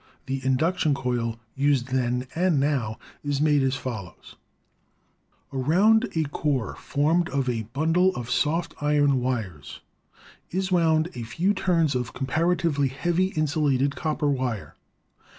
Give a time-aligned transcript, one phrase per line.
[0.25, 4.35] The induction coil used then and now is made as fol lows:
[5.53, 9.81] Around a core formed of a bundle of soft iron' wires
[10.49, 14.75] is wound a few turns of comparatively heavy in sulated copper wire.